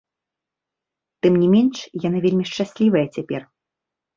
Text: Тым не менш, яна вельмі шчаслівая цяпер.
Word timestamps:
Тым 1.27 1.33
не 1.43 1.49
менш, 1.55 1.77
яна 2.07 2.17
вельмі 2.27 2.45
шчаслівая 2.53 3.07
цяпер. 3.19 3.41